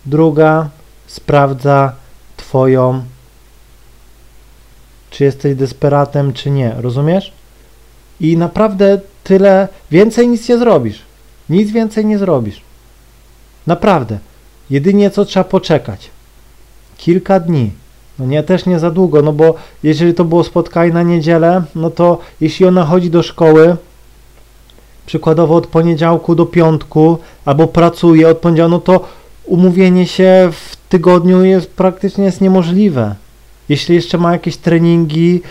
Druga 0.05 0.69
sprawdza 1.07 1.93
Twoją, 2.37 3.03
czy 5.09 5.23
jesteś 5.23 5.55
desperatem, 5.55 6.33
czy 6.33 6.49
nie, 6.49 6.75
rozumiesz? 6.77 7.33
I 8.19 8.37
naprawdę 8.37 8.99
tyle, 9.23 9.67
więcej 9.91 10.27
nic 10.27 10.49
nie 10.49 10.57
zrobisz. 10.57 11.01
Nic 11.49 11.71
więcej 11.71 12.05
nie 12.05 12.17
zrobisz. 12.17 12.61
Naprawdę. 13.67 14.19
Jedynie 14.69 15.09
co 15.11 15.25
trzeba 15.25 15.43
poczekać. 15.43 16.09
Kilka 16.97 17.39
dni. 17.39 17.71
No 18.19 18.25
nie, 18.25 18.43
też 18.43 18.65
nie 18.65 18.79
za 18.79 18.91
długo, 18.91 19.21
no 19.21 19.33
bo 19.33 19.55
jeżeli 19.83 20.13
to 20.13 20.25
było 20.25 20.43
spotkanie 20.43 20.93
na 20.93 21.03
niedzielę, 21.03 21.63
no 21.75 21.89
to 21.89 22.19
jeśli 22.41 22.65
ona 22.65 22.85
chodzi 22.85 23.09
do 23.09 23.23
szkoły, 23.23 23.77
przykładowo 25.07 25.55
od 25.55 25.67
poniedziałku 25.67 26.35
do 26.35 26.45
piątku, 26.45 27.17
albo 27.45 27.67
pracuje 27.67 28.29
od 28.29 28.37
poniedziałku, 28.37 28.71
no 28.71 28.79
to 28.79 29.05
umówienie 29.45 30.07
się 30.07 30.49
w 30.51 30.77
tygodniu 30.89 31.43
jest 31.43 31.71
praktycznie 31.71 32.25
jest 32.25 32.41
niemożliwe. 32.41 33.15
Jeśli 33.69 33.95
jeszcze 33.95 34.17
ma 34.17 34.31
jakieś 34.31 34.57
treningi, 34.57 35.41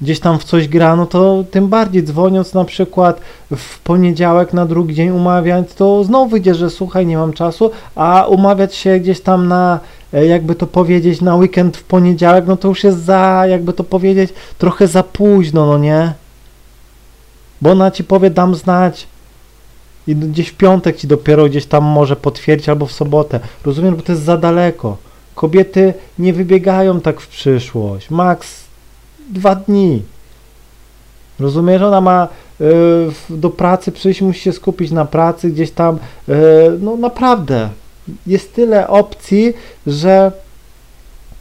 gdzieś 0.00 0.20
tam 0.20 0.38
w 0.38 0.44
coś 0.44 0.68
gra, 0.68 0.96
no 0.96 1.06
to 1.06 1.44
tym 1.50 1.68
bardziej 1.68 2.04
dzwoniąc 2.04 2.54
na 2.54 2.64
przykład 2.64 3.20
w 3.56 3.78
poniedziałek 3.78 4.52
na 4.52 4.66
drugi 4.66 4.94
dzień 4.94 5.10
umawiać, 5.10 5.74
to 5.74 6.04
znowu 6.04 6.30
wyjdzie, 6.30 6.54
że 6.54 6.70
słuchaj, 6.70 7.06
nie 7.06 7.16
mam 7.16 7.32
czasu, 7.32 7.70
a 7.94 8.26
umawiać 8.28 8.74
się 8.74 8.98
gdzieś 9.00 9.20
tam 9.20 9.48
na, 9.48 9.80
e, 10.12 10.26
jakby 10.26 10.54
to 10.54 10.66
powiedzieć, 10.66 11.20
na 11.20 11.36
weekend 11.36 11.76
w 11.76 11.82
poniedziałek, 11.84 12.46
no 12.46 12.56
to 12.56 12.68
już 12.68 12.84
jest 12.84 13.04
za, 13.04 13.44
jakby 13.48 13.72
to 13.72 13.84
powiedzieć, 13.84 14.30
trochę 14.58 14.86
za 14.86 15.02
późno, 15.02 15.66
no 15.66 15.78
nie? 15.78 16.12
Bo 17.60 17.70
ona 17.70 17.90
ci 17.90 18.04
powie, 18.04 18.30
dam 18.30 18.54
znać. 18.54 19.06
I 20.06 20.16
gdzieś 20.16 20.48
w 20.48 20.56
piątek 20.56 20.96
ci 20.96 21.06
dopiero 21.06 21.48
gdzieś 21.48 21.66
tam 21.66 21.84
może 21.84 22.16
potwierdzić, 22.16 22.68
albo 22.68 22.86
w 22.86 22.92
sobotę. 22.92 23.40
Rozumiem, 23.64 23.96
bo 23.96 24.02
to 24.02 24.12
jest 24.12 24.24
za 24.24 24.36
daleko. 24.36 24.96
Kobiety 25.34 25.94
nie 26.18 26.32
wybiegają 26.32 27.00
tak 27.00 27.20
w 27.20 27.28
przyszłość. 27.28 28.10
Max 28.10 28.64
dwa 29.30 29.54
dni. 29.54 30.02
Rozumiesz, 31.40 31.82
ona 31.82 32.00
ma 32.00 32.28
y, 32.60 32.66
do 33.30 33.50
pracy 33.50 33.92
przyjść, 33.92 34.22
musi 34.22 34.40
się 34.40 34.52
skupić 34.52 34.90
na 34.90 35.04
pracy, 35.04 35.50
gdzieś 35.50 35.70
tam, 35.70 35.98
y, 36.28 36.32
no 36.80 36.96
naprawdę, 36.96 37.68
jest 38.26 38.54
tyle 38.54 38.88
opcji, 38.88 39.54
że 39.86 40.32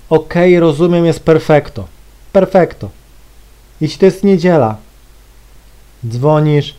okej, 0.09 0.53
okay, 0.53 0.59
rozumiem, 0.59 1.05
jest 1.05 1.19
perfekto. 1.19 1.85
Perfekto. 2.33 2.89
Jeśli 3.81 3.99
to 3.99 4.05
jest 4.05 4.23
niedziela, 4.23 4.77
dzwonisz, 6.09 6.75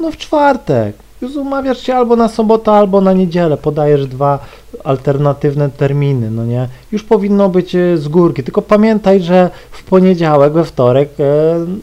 no 0.00 0.10
w 0.10 0.16
czwartek, 0.16 0.96
już 1.20 1.36
umawiasz 1.36 1.78
się 1.78 1.94
albo 1.94 2.16
na 2.16 2.28
sobotę, 2.28 2.72
albo 2.72 3.00
na 3.00 3.12
niedzielę, 3.12 3.56
podajesz 3.56 4.06
dwa 4.06 4.38
alternatywne 4.84 5.70
terminy, 5.70 6.30
no 6.30 6.44
nie? 6.44 6.68
Już 6.92 7.04
powinno 7.04 7.48
być 7.48 7.74
e, 7.74 7.98
z 7.98 8.08
górki, 8.08 8.42
tylko 8.42 8.62
pamiętaj, 8.62 9.20
że 9.20 9.50
w 9.70 9.84
poniedziałek, 9.84 10.52
we 10.52 10.64
wtorek 10.64 11.08
e, 11.20 11.24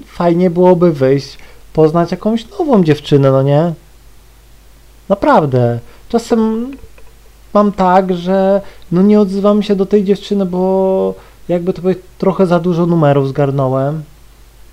fajnie 0.05 0.49
byłoby 0.49 0.91
wyjść, 0.91 1.37
poznać 1.73 2.11
jakąś 2.11 2.49
nową 2.49 2.83
dziewczynę, 2.83 3.31
no 3.31 3.43
nie? 3.43 3.73
Naprawdę. 5.09 5.79
Czasem 6.09 6.71
mam 7.53 7.71
tak, 7.71 8.13
że 8.13 8.61
no 8.91 9.01
nie 9.01 9.19
odzywam 9.19 9.63
się 9.63 9.75
do 9.75 9.85
tej 9.85 10.03
dziewczyny, 10.03 10.45
bo 10.45 11.13
jakby 11.49 11.73
to 11.73 11.81
powiedzieć, 11.81 12.03
trochę 12.17 12.45
za 12.45 12.59
dużo 12.59 12.85
numerów 12.85 13.29
zgarnąłem, 13.29 14.03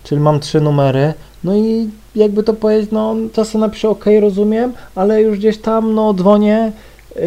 czyli 0.05 0.21
mam 0.21 0.41
trzy 0.41 0.61
numery, 0.61 1.15
no 1.45 1.57
i 1.57 1.91
jakby 2.15 2.43
to 2.43 2.55
powiedzieć, 2.55 2.91
no 2.93 3.17
czasem 3.33 3.61
napiszę 3.61 3.89
ok, 3.89 4.05
rozumiem, 4.21 4.73
ale 4.95 5.23
już 5.23 5.39
gdzieś 5.39 5.59
tam, 5.59 5.95
no 5.95 6.15
dzwonię 6.15 6.73
yy, 7.15 7.23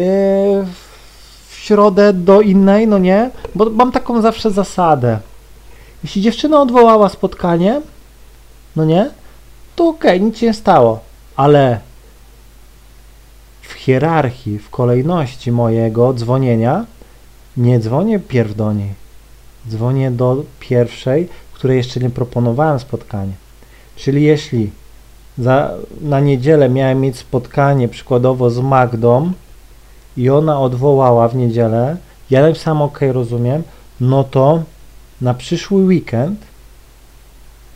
w 1.48 1.54
środę 1.54 2.12
do 2.12 2.40
innej, 2.40 2.86
no 2.86 2.98
nie, 2.98 3.30
bo 3.54 3.70
mam 3.70 3.92
taką 3.92 4.22
zawsze 4.22 4.50
zasadę. 4.50 5.18
Jeśli 6.02 6.22
dziewczyna 6.22 6.60
odwołała 6.62 7.08
spotkanie, 7.08 7.80
no 8.76 8.84
nie, 8.84 9.10
to 9.76 9.88
ok, 9.88 10.04
nic 10.20 10.38
się 10.38 10.46
nie 10.46 10.54
stało, 10.54 11.00
ale 11.36 11.80
w 13.62 13.72
hierarchii, 13.72 14.58
w 14.58 14.70
kolejności 14.70 15.52
mojego 15.52 16.14
dzwonienia 16.14 16.84
nie 17.56 17.80
dzwonię 17.80 18.18
pierw 18.18 18.56
do 18.56 18.72
niej. 18.72 18.94
Dzwonię 19.68 20.10
do 20.10 20.44
pierwszej, 20.60 21.28
której 21.62 21.76
jeszcze 21.76 22.00
nie 22.00 22.10
proponowałem 22.10 22.78
spotkania. 22.78 23.32
Czyli 23.96 24.22
jeśli 24.22 24.70
za, 25.38 25.70
na 26.00 26.20
niedzielę 26.20 26.68
miałem 26.68 27.00
mieć 27.00 27.16
spotkanie 27.18 27.88
przykładowo 27.88 28.50
z 28.50 28.58
Magdą 28.58 29.32
i 30.16 30.30
ona 30.30 30.60
odwołała 30.60 31.28
w 31.28 31.36
niedzielę, 31.36 31.96
ja 32.30 32.42
napisałem 32.42 32.82
ok, 32.82 33.00
rozumiem, 33.12 33.62
no 34.00 34.24
to 34.24 34.62
na 35.20 35.34
przyszły 35.34 35.84
weekend 35.84 36.40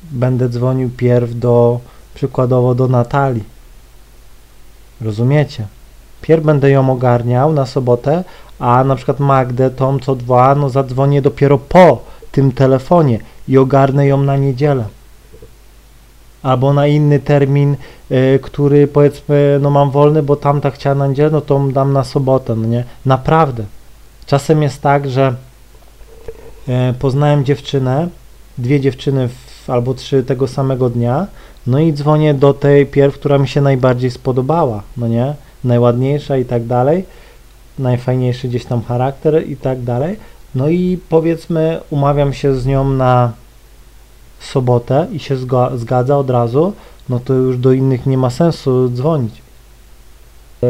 będę 0.02 0.49
dzwonił 0.49 0.90
pierw 0.97 1.38
do, 1.38 1.81
przykładowo 2.14 2.75
do 2.75 2.88
Natalii. 2.88 3.45
Rozumiecie? 5.00 5.66
Pierw 6.23 6.45
będę 6.45 6.71
ją 6.71 6.90
ogarniał 6.90 7.52
na 7.52 7.66
sobotę, 7.66 8.25
a 8.59 8.85
na 8.85 8.97
przykład 8.97 9.21
Magdę, 9.21 9.71
tą 9.71 9.99
co 9.99 10.14
dwa, 10.14 10.55
no 10.55 10.71
zadzwonię 10.71 11.23
dopiero 11.23 11.59
po 11.59 12.16
tym 12.37 12.52
telefonie 12.52 13.19
i 13.49 13.59
ogarnę 13.59 14.07
ją 14.07 14.23
na 14.23 14.37
niedzielę 14.37 14.85
albo 16.43 16.73
na 16.73 16.87
inny 16.87 17.19
termin, 17.19 17.76
y, 18.11 18.38
który 18.43 18.87
powiedzmy, 18.87 19.59
no 19.62 19.71
mam 19.71 19.90
wolny, 19.90 20.23
bo 20.23 20.37
tamta 20.37 20.71
chciała 20.71 20.95
na 20.95 21.07
niedzielę, 21.07 21.31
no 21.31 21.40
to 21.40 21.69
dam 21.73 21.93
na 21.93 22.05
sobotę, 22.05 22.55
no 22.57 22.66
nie? 22.66 22.85
Naprawdę. 23.07 23.64
Czasem 24.26 24.62
jest 24.62 24.83
tak, 24.83 25.11
że 25.11 25.35
y, 26.69 26.95
poznałem 26.99 27.45
dziewczynę, 27.45 28.09
dwie 28.59 28.81
dziewczyny 28.81 29.28
w, 29.28 29.71
albo 29.71 29.95
trzy 29.95 30.23
tego 30.23 30.49
samego 30.49 30.90
dnia, 30.90 31.26
no 31.66 31.78
i 31.78 31.93
dzwonię 31.93 32.35
do 32.35 32.55
tej 32.55 32.87
pierw, 32.87 33.14
która 33.14 33.38
mi 33.38 33.49
się 33.49 33.61
najbardziej 33.61 34.11
spodobała, 34.11 34.83
no 34.97 35.09
nie? 35.09 35.35
Najładniejsza 35.64 36.37
i 36.37 36.45
tak 36.45 36.64
dalej, 36.64 37.05
najfajniejszy 37.78 38.49
gdzieś 38.49 38.64
tam 38.64 38.83
charakter 38.83 39.49
i 39.49 39.57
tak 39.57 39.83
dalej. 39.83 40.16
No 40.57 40.69
i 40.69 40.99
powiedzmy, 41.09 41.81
umawiam 41.91 42.33
się 42.33 42.55
z 42.55 42.67
nią 42.67 42.91
na 42.91 43.33
sobotę 44.41 45.07
i 45.13 45.19
się 45.19 45.37
zgadza 45.75 46.19
od 46.19 46.31
razu, 46.31 46.73
no 47.09 47.21
to 47.21 47.35
już 47.35 47.59
do 47.59 47.73
innych 47.73 48.07
nie 48.07 48.19
ma 48.19 48.31
sensu 48.31 48.89
dzwonić. 48.89 49.43
E, 50.63 50.67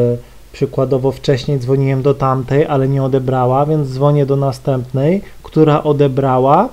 przykładowo 0.53 1.11
wcześniej 1.11 1.59
dzwoniłem 1.59 2.01
do 2.01 2.13
tamtej, 2.13 2.65
ale 2.65 2.87
nie 2.87 3.03
odebrała, 3.03 3.65
więc 3.65 3.89
dzwonię 3.89 4.25
do 4.25 4.35
następnej, 4.35 5.21
która 5.43 5.83
odebrała. 5.83 6.69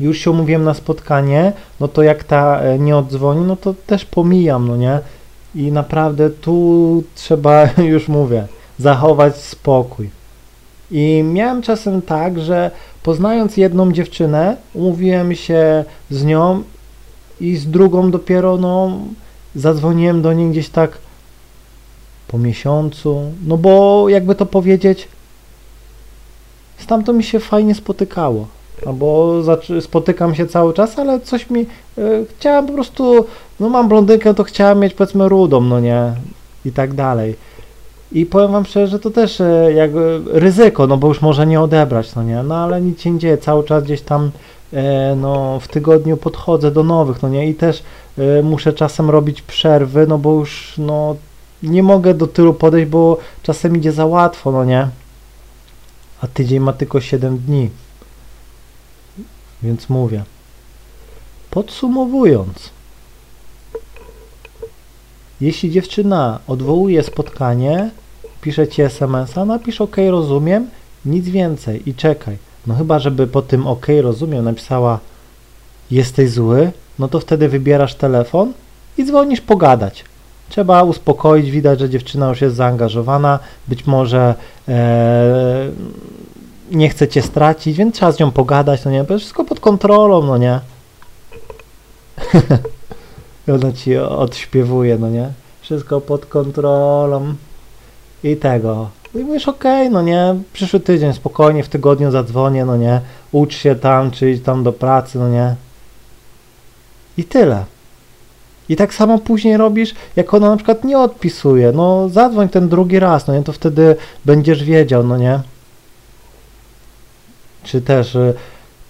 Już 0.00 0.18
się 0.18 0.30
umówiłem 0.30 0.64
na 0.64 0.74
spotkanie, 0.74 1.52
no 1.80 1.88
to 1.88 2.02
jak 2.02 2.24
ta 2.24 2.60
e, 2.60 2.78
nie 2.78 2.96
odzwoni, 2.96 3.44
no 3.44 3.56
to 3.56 3.74
też 3.86 4.04
pomijam, 4.04 4.68
no 4.68 4.76
nie? 4.76 5.00
I 5.54 5.72
naprawdę 5.72 6.30
tu 6.30 7.02
trzeba, 7.14 7.68
już 7.94 8.08
mówię, 8.08 8.46
zachować 8.78 9.36
spokój. 9.36 10.17
I 10.90 11.22
miałem 11.22 11.62
czasem 11.62 12.02
tak, 12.02 12.40
że 12.40 12.70
poznając 13.02 13.56
jedną 13.56 13.92
dziewczynę, 13.92 14.56
umówiłem 14.74 15.34
się 15.34 15.84
z 16.10 16.24
nią 16.24 16.62
i 17.40 17.56
z 17.56 17.70
drugą 17.70 18.10
dopiero, 18.10 18.56
no, 18.56 18.98
zadzwoniłem 19.54 20.22
do 20.22 20.32
niej 20.32 20.50
gdzieś 20.50 20.68
tak 20.68 20.98
po 22.28 22.38
miesiącu, 22.38 23.22
no 23.46 23.56
bo 23.56 24.04
jakby 24.08 24.34
to 24.34 24.46
powiedzieć, 24.46 25.08
stamtąd 26.78 27.18
mi 27.18 27.24
się 27.24 27.40
fajnie 27.40 27.74
spotykało. 27.74 28.46
Albo 28.86 29.42
spotykam 29.80 30.34
się 30.34 30.46
cały 30.46 30.74
czas, 30.74 30.98
ale 30.98 31.20
coś 31.20 31.50
mi. 31.50 31.60
Y, 31.98 32.26
chciałem 32.38 32.66
po 32.66 32.72
prostu. 32.72 33.26
No 33.60 33.68
mam 33.68 33.88
blondynkę, 33.88 34.34
to 34.34 34.44
chciałem 34.44 34.80
mieć 34.80 34.94
powiedzmy 34.94 35.28
rudą, 35.28 35.60
no 35.60 35.80
nie? 35.80 36.12
I 36.64 36.72
tak 36.72 36.94
dalej. 36.94 37.34
I 38.12 38.26
powiem 38.26 38.52
wam 38.52 38.64
szczerze, 38.64 38.86
że 38.86 38.98
to 38.98 39.10
też 39.10 39.40
y, 39.40 39.72
jakby 39.76 40.20
ryzyko, 40.26 40.86
no 40.86 40.96
bo 40.96 41.08
już 41.08 41.22
może 41.22 41.46
nie 41.46 41.60
odebrać, 41.60 42.14
no 42.14 42.22
nie? 42.22 42.42
No 42.42 42.56
ale 42.56 42.80
nic 42.80 43.00
się 43.00 43.10
nie 43.10 43.18
dzieje, 43.18 43.38
cały 43.38 43.64
czas 43.64 43.84
gdzieś 43.84 44.00
tam 44.00 44.30
e, 44.72 45.16
no 45.16 45.60
w 45.60 45.68
tygodniu 45.68 46.16
podchodzę 46.16 46.70
do 46.70 46.84
nowych, 46.84 47.22
no 47.22 47.28
nie? 47.28 47.48
I 47.48 47.54
też 47.54 47.82
e, 48.18 48.42
muszę 48.42 48.72
czasem 48.72 49.10
robić 49.10 49.42
przerwy, 49.42 50.06
no 50.06 50.18
bo 50.18 50.32
już 50.32 50.74
no 50.78 51.16
nie 51.62 51.82
mogę 51.82 52.14
do 52.14 52.26
tylu 52.26 52.54
podejść, 52.54 52.90
bo 52.90 53.18
czasem 53.42 53.76
idzie 53.76 53.92
za 53.92 54.06
łatwo, 54.06 54.52
no 54.52 54.64
nie? 54.64 54.88
A 56.20 56.26
tydzień 56.26 56.60
ma 56.60 56.72
tylko 56.72 57.00
7 57.00 57.38
dni. 57.38 57.70
Więc 59.62 59.88
mówię. 59.88 60.24
Podsumowując, 61.50 62.70
jeśli 65.40 65.70
dziewczyna 65.70 66.38
odwołuje 66.46 67.02
spotkanie, 67.02 67.90
pisze 68.40 68.68
ci 68.68 68.82
SMS-a, 68.82 69.44
napisz 69.44 69.80
OK, 69.80 69.96
rozumiem, 70.10 70.66
nic 71.04 71.28
więcej 71.28 71.88
i 71.90 71.94
czekaj. 71.94 72.36
No 72.66 72.74
chyba, 72.74 72.98
żeby 72.98 73.26
po 73.26 73.42
tym 73.42 73.66
OK, 73.66 73.86
rozumiem 74.02 74.44
napisała 74.44 74.98
jesteś 75.90 76.30
zły, 76.30 76.72
no 76.98 77.08
to 77.08 77.20
wtedy 77.20 77.48
wybierasz 77.48 77.94
telefon 77.94 78.52
i 78.98 79.04
dzwonisz 79.04 79.40
pogadać. 79.40 80.04
Trzeba 80.48 80.82
uspokoić, 80.82 81.50
widać, 81.50 81.78
że 81.78 81.90
dziewczyna 81.90 82.28
już 82.28 82.40
jest 82.40 82.56
zaangażowana, 82.56 83.38
być 83.68 83.86
może 83.86 84.34
e, 84.68 85.70
nie 86.70 86.88
chce 86.88 87.08
cię 87.08 87.22
stracić, 87.22 87.76
więc 87.76 87.94
trzeba 87.94 88.12
z 88.12 88.18
nią 88.18 88.30
pogadać, 88.30 88.84
no 88.84 88.90
nie, 88.90 89.04
bo 89.04 89.18
wszystko 89.18 89.44
pod 89.44 89.60
kontrolą, 89.60 90.22
no 90.22 90.38
nie. 90.38 90.60
Ona 93.54 93.72
ci 93.72 93.96
odśpiewuje, 93.96 94.98
no 94.98 95.10
nie. 95.10 95.30
Wszystko 95.60 96.00
pod 96.00 96.26
kontrolą 96.26 97.34
i 98.24 98.36
tego. 98.36 98.88
I 99.14 99.18
mówisz, 99.18 99.48
okej, 99.48 99.80
okay, 99.80 99.90
no 99.90 100.02
nie, 100.02 100.34
przyszły 100.52 100.80
tydzień, 100.80 101.12
spokojnie, 101.12 101.62
w 101.62 101.68
tygodniu 101.68 102.10
zadzwonię, 102.10 102.64
no 102.64 102.76
nie, 102.76 103.00
ucz 103.32 103.54
się 103.56 103.74
tam, 103.74 104.10
czy 104.10 104.30
idź 104.30 104.42
tam 104.42 104.62
do 104.62 104.72
pracy, 104.72 105.18
no 105.18 105.28
nie. 105.28 105.54
I 107.16 107.24
tyle. 107.24 107.64
I 108.68 108.76
tak 108.76 108.94
samo 108.94 109.18
później 109.18 109.56
robisz, 109.56 109.94
jak 110.16 110.34
ona 110.34 110.50
na 110.50 110.56
przykład 110.56 110.84
nie 110.84 110.98
odpisuje, 110.98 111.72
no 111.72 112.08
zadzwoń 112.08 112.48
ten 112.48 112.68
drugi 112.68 112.98
raz, 112.98 113.26
no 113.26 113.34
nie, 113.34 113.42
to 113.42 113.52
wtedy 113.52 113.96
będziesz 114.24 114.64
wiedział, 114.64 115.06
no 115.06 115.16
nie. 115.16 115.40
Czy 117.62 117.82
też 117.82 118.14
y, 118.14 118.34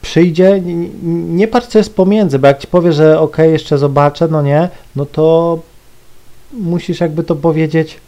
przyjdzie, 0.08 0.62
nie, 1.28 1.48
patrz 1.48 1.66
co 1.66 1.78
jest 1.78 1.96
pomiędzy, 1.96 2.38
bo 2.38 2.46
jak 2.46 2.58
ci 2.58 2.66
powie, 2.66 2.92
że 2.92 3.20
ok, 3.20 3.38
jeszcze 3.38 3.78
zobaczę, 3.78 4.28
no 4.28 4.42
nie, 4.42 4.68
no 4.96 5.06
to 5.06 5.58
musisz 6.52 7.00
jakby 7.00 7.24
to 7.24 7.36
powiedzieć 7.36 8.00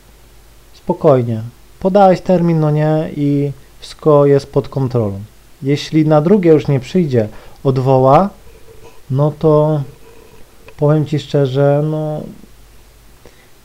spokojnie. 0.74 1.42
Podałeś 1.80 2.20
termin, 2.20 2.60
no 2.60 2.70
nie, 2.70 3.10
i 3.16 3.52
wszystko 3.80 4.26
jest 4.26 4.52
pod 4.52 4.68
kontrolą. 4.68 5.20
Jeśli 5.62 6.06
na 6.06 6.20
drugie 6.20 6.50
już 6.50 6.68
nie 6.68 6.80
przyjdzie, 6.80 7.28
odwoła, 7.64 8.28
no 9.10 9.32
to 9.38 9.82
powiem 10.76 11.06
Ci 11.06 11.18
szczerze, 11.18 11.82
no 11.90 12.20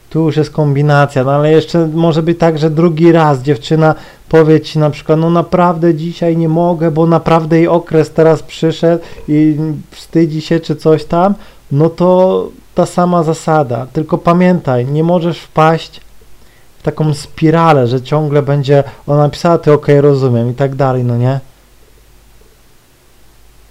tu 0.09 0.25
już 0.25 0.37
jest 0.37 0.51
kombinacja, 0.51 1.23
no 1.23 1.31
ale 1.31 1.51
jeszcze 1.51 1.87
może 1.87 2.23
być 2.23 2.39
tak, 2.39 2.57
że 2.57 2.69
drugi 2.69 3.11
raz 3.11 3.41
dziewczyna 3.41 3.95
powie 4.29 4.61
Ci 4.61 4.79
na 4.79 4.89
przykład, 4.89 5.19
no 5.19 5.29
naprawdę 5.29 5.95
dzisiaj 5.95 6.37
nie 6.37 6.49
mogę, 6.49 6.91
bo 6.91 7.05
naprawdę 7.05 7.57
jej 7.57 7.67
okres 7.67 8.11
teraz 8.11 8.43
przyszedł 8.43 9.03
i 9.27 9.57
wstydzi 9.91 10.41
się 10.41 10.59
czy 10.59 10.75
coś 10.75 11.05
tam, 11.05 11.35
no 11.71 11.89
to 11.89 12.49
ta 12.75 12.85
sama 12.85 13.23
zasada, 13.23 13.87
tylko 13.93 14.17
pamiętaj, 14.17 14.85
nie 14.85 15.03
możesz 15.03 15.39
wpaść 15.39 16.01
w 16.79 16.83
taką 16.83 17.13
spiralę, 17.13 17.87
że 17.87 18.01
ciągle 18.01 18.41
będzie 18.41 18.83
ona 19.07 19.17
napisała, 19.17 19.57
ty 19.57 19.73
ok, 19.73 19.87
rozumiem 20.01 20.51
i 20.51 20.53
tak 20.53 20.75
dalej, 20.75 21.03
no 21.03 21.17
nie? 21.17 21.39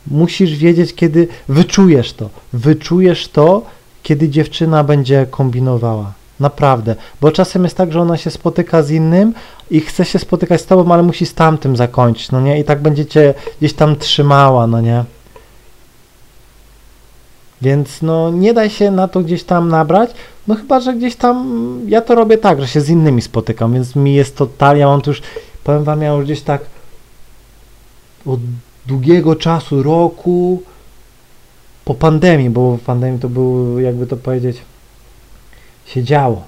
Musisz 0.07 0.57
wiedzieć, 0.57 0.95
kiedy 0.95 1.29
wyczujesz 1.49 2.13
to. 2.13 2.31
Wyczujesz 2.53 3.29
to, 3.29 3.63
kiedy 4.03 4.29
dziewczyna 4.29 4.85
będzie 4.85 5.27
kombinowała. 5.31 6.13
Naprawdę. 6.41 6.97
Bo 7.21 7.33
czasem 7.33 7.65
jest 7.65 7.77
tak, 7.77 7.93
że 7.93 8.01
ona 8.01 8.17
się 8.17 8.31
spotyka 8.31 8.83
z 8.83 8.91
innym 8.91 9.35
i 9.71 9.81
chce 9.81 10.05
się 10.05 10.19
spotykać 10.19 10.61
z 10.61 10.67
tobą, 10.67 10.93
ale 10.93 11.03
musi 11.03 11.27
z 11.27 11.35
tamtym 11.35 11.77
zakończyć, 11.77 12.31
no 12.31 12.41
nie? 12.41 12.61
I 12.61 12.65
tak 12.65 12.83
będziecie 12.83 13.35
gdzieś 13.59 13.73
tam 13.73 13.97
trzymała, 13.97 14.67
no 14.67 14.81
nie? 14.81 15.05
Więc 17.63 18.03
no 18.03 18.31
nie 18.31 18.55
daj 18.55 18.71
się 18.71 18.91
na 18.91 19.09
to 19.09 19.21
gdzieś 19.21 19.45
tam 19.45 19.69
nabrać, 19.69 20.11
no 20.49 20.55
chyba, 20.55 20.81
że 20.81 20.95
gdzieś 20.95 21.17
tam, 21.17 21.81
ja 21.87 22.01
to 22.01 22.15
robię 22.15 22.39
tak, 22.39 22.61
że 22.61 22.69
się 22.69 22.81
z 22.81 22.89
innymi 22.89 23.23
spotykam, 23.23 23.73
więc 23.73 23.97
mi 23.97 24.15
jest 24.15 24.37
to 24.37 24.47
tal, 24.47 24.77
ja 24.77 24.87
mam 24.87 25.01
już, 25.07 25.23
powiem 25.65 25.85
wam, 25.85 26.03
ja 26.03 26.13
już 26.13 26.25
gdzieś 26.25 26.41
tak 26.41 26.61
od 28.27 28.41
długiego 28.87 29.37
czasu, 29.37 29.83
roku, 29.83 30.63
po 31.85 31.95
pandemii, 31.95 32.51
bo 32.51 32.77
w 32.77 32.81
pandemii 32.81 33.21
to 33.21 33.29
był, 33.29 33.81
jakby 33.81 34.07
to 34.07 34.17
powiedzieć, 34.17 34.57
się 35.87 36.03
działo. 36.03 36.43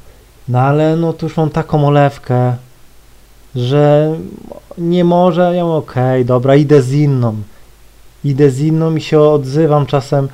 No 0.49 0.61
ale 0.61 0.97
no 0.97 1.13
to 1.13 1.27
już 1.27 1.37
mam 1.37 1.51
taką 1.51 1.87
olewkę, 1.87 2.57
że 3.55 4.15
nie 4.79 5.05
może, 5.05 5.57
ja 5.57 5.65
mówię, 5.65 5.77
okej, 5.77 6.05
okay, 6.05 6.25
dobra, 6.25 6.57
idę 6.57 6.83
z 6.83 6.93
inną. 6.93 7.35
Idę 8.25 8.51
z 8.51 8.61
inną 8.61 8.97
i 8.97 9.01
się 9.01 9.21
odzywam 9.21 9.87
czasem 9.87 10.29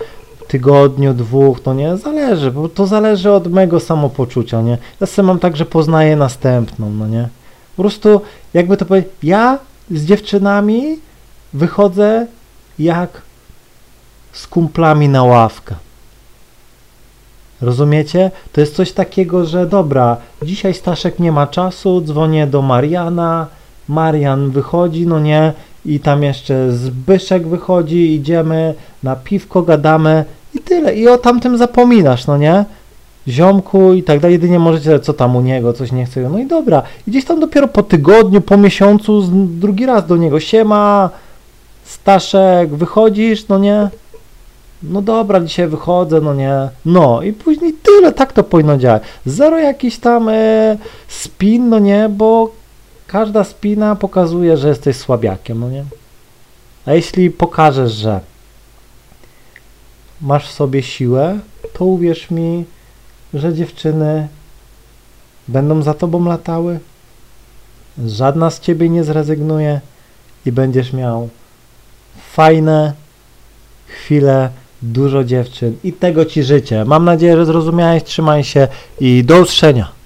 tygodniu, 0.48 1.14
dwóch, 1.14 1.58
no 1.66 1.74
nie, 1.74 1.96
zależy, 1.96 2.50
bo 2.50 2.68
to 2.68 2.86
zależy 2.86 3.32
od 3.32 3.52
mego 3.52 3.80
samopoczucia, 3.80 4.62
nie. 4.62 4.78
Ja 5.00 5.06
sobie 5.06 5.26
mam 5.26 5.38
tak, 5.38 5.56
że 5.56 5.66
poznaję 5.66 6.16
następną, 6.16 6.90
no 6.90 7.08
nie. 7.08 7.28
Po 7.76 7.82
prostu, 7.82 8.20
jakby 8.54 8.76
to 8.76 8.84
powiedzieć, 8.84 9.10
ja 9.22 9.58
z 9.90 10.04
dziewczynami 10.04 10.98
wychodzę 11.52 12.26
jak 12.78 13.22
z 14.32 14.46
kumplami 14.46 15.08
na 15.08 15.22
ławkę. 15.24 15.74
Rozumiecie? 17.62 18.30
To 18.52 18.60
jest 18.60 18.74
coś 18.74 18.92
takiego, 18.92 19.46
że 19.46 19.66
dobra, 19.66 20.16
dzisiaj 20.42 20.74
Staszek 20.74 21.18
nie 21.18 21.32
ma 21.32 21.46
czasu, 21.46 22.00
dzwonię 22.00 22.46
do 22.46 22.62
Mariana, 22.62 23.46
Marian 23.88 24.50
wychodzi, 24.50 25.06
no 25.06 25.20
nie, 25.20 25.52
i 25.86 26.00
tam 26.00 26.22
jeszcze 26.22 26.72
Zbyszek 26.72 27.48
wychodzi, 27.48 28.14
idziemy 28.14 28.74
na 29.02 29.16
piwko, 29.16 29.62
gadamy 29.62 30.24
i 30.54 30.58
tyle. 30.58 30.94
I 30.94 31.08
o 31.08 31.18
tamtym 31.18 31.58
zapominasz, 31.58 32.26
no 32.26 32.36
nie? 32.36 32.64
Ziomku 33.28 33.92
i 33.92 34.02
tak 34.02 34.20
dalej, 34.20 34.32
jedynie 34.32 34.58
możecie, 34.58 35.00
co 35.00 35.12
tam 35.12 35.36
u 35.36 35.40
niego, 35.40 35.72
coś 35.72 35.92
nie 35.92 36.06
chce. 36.06 36.20
No 36.30 36.38
i 36.38 36.46
dobra. 36.46 36.82
I 37.06 37.10
gdzieś 37.10 37.24
tam 37.24 37.40
dopiero 37.40 37.68
po 37.68 37.82
tygodniu, 37.82 38.40
po 38.40 38.56
miesiącu 38.56 39.22
drugi 39.46 39.86
raz 39.86 40.06
do 40.06 40.16
niego, 40.16 40.40
siema, 40.40 41.10
Staszek, 41.84 42.74
wychodzisz, 42.74 43.48
no 43.48 43.58
nie? 43.58 43.88
No 44.82 45.02
dobra, 45.02 45.40
dzisiaj 45.40 45.68
wychodzę, 45.68 46.20
no 46.20 46.34
nie. 46.34 46.68
No 46.84 47.22
i 47.22 47.32
później 47.32 47.72
tyle, 47.72 48.12
tak 48.12 48.32
to 48.32 48.44
powinno 48.44 48.78
działać. 48.78 49.02
Zero 49.26 49.58
jakiś 49.58 49.98
tam 49.98 50.28
e, 50.28 50.76
spin, 51.08 51.68
no 51.68 51.78
nie, 51.78 52.08
bo 52.08 52.50
każda 53.06 53.44
spina 53.44 53.96
pokazuje, 53.96 54.56
że 54.56 54.68
jesteś 54.68 54.96
słabiakiem, 54.96 55.60
no 55.60 55.70
nie. 55.70 55.84
A 56.86 56.92
jeśli 56.92 57.30
pokażesz, 57.30 57.92
że 57.92 58.20
masz 60.20 60.48
w 60.48 60.52
sobie 60.52 60.82
siłę, 60.82 61.38
to 61.72 61.84
uwierz 61.84 62.30
mi, 62.30 62.64
że 63.34 63.54
dziewczyny 63.54 64.28
będą 65.48 65.82
za 65.82 65.94
tobą 65.94 66.24
latały. 66.24 66.80
Żadna 68.06 68.50
z 68.50 68.60
ciebie 68.60 68.88
nie 68.88 69.04
zrezygnuje 69.04 69.80
i 70.46 70.52
będziesz 70.52 70.92
miał 70.92 71.28
fajne 72.32 72.92
chwile, 73.86 74.50
dużo 74.82 75.24
dziewczyn 75.24 75.76
i 75.84 75.92
tego 75.92 76.24
Ci 76.24 76.42
życzę. 76.42 76.84
Mam 76.84 77.04
nadzieję, 77.04 77.36
że 77.36 77.46
zrozumiałeś, 77.46 78.02
trzymaj 78.02 78.44
się 78.44 78.68
i 79.00 79.24
do 79.24 79.40
usłyszenia. 79.40 80.01